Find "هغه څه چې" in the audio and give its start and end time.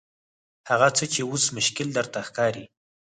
0.69-1.19